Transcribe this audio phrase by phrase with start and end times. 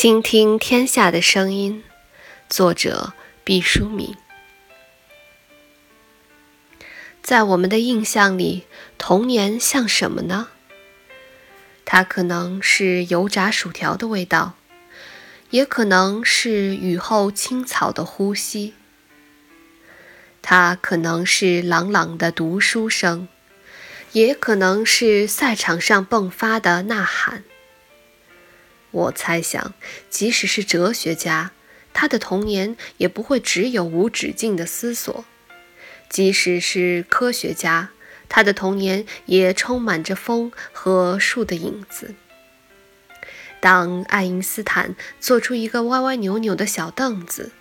[0.00, 1.82] 倾听天下的声音，
[2.48, 4.14] 作者毕淑敏。
[7.20, 8.62] 在我们的印象里，
[8.96, 10.50] 童年像什么呢？
[11.84, 14.54] 它可能是油炸薯条的味道，
[15.50, 18.74] 也可能是雨后青草的呼吸。
[20.40, 23.26] 它可能是朗朗的读书声，
[24.12, 27.42] 也可能是赛场上迸发的呐喊。
[28.98, 29.74] 我猜想，
[30.10, 31.52] 即使是哲学家，
[31.94, 35.24] 他的童年也不会只有无止境的思索；
[36.08, 37.90] 即使是科学家，
[38.28, 42.14] 他的童年也充满着风和树的影子。
[43.60, 47.52] 当爱因斯坦做出一个歪歪扭扭的小凳子，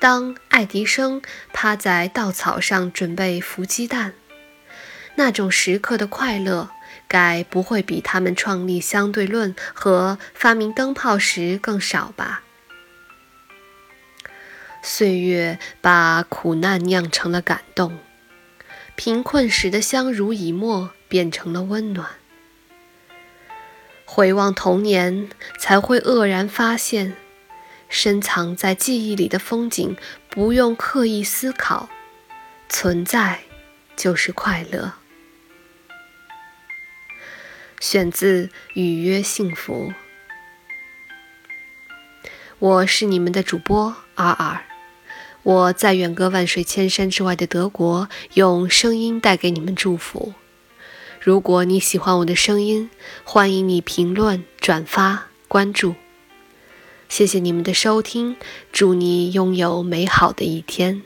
[0.00, 1.22] 当爱迪生
[1.52, 4.14] 趴在稻草上准备孵鸡蛋，
[5.16, 6.70] 那种时刻的快乐。
[7.08, 12.42] 该不会比他们创立相对论和发明灯泡时更少吧？
[14.82, 17.98] 岁月把苦难酿成了感动，
[18.94, 22.08] 贫困时的相濡以沫变成了温暖。
[24.04, 27.16] 回望童年，才会愕然发现，
[27.88, 29.96] 深藏在记忆里的风景
[30.30, 31.88] 不用刻意思考，
[32.68, 33.40] 存在
[33.96, 34.97] 就是快乐。
[37.80, 39.92] 选自《语约幸福》，
[42.58, 44.64] 我是你们的主播阿尔，
[45.44, 50.34] 我在远隔万水千山之外的德国，用声音带给你们祝福。
[51.20, 52.90] 如果你喜欢我的声音，
[53.22, 55.94] 欢迎你评论、转发、关注。
[57.08, 58.36] 谢谢你们的收听，
[58.72, 61.02] 祝你拥有美好的一天。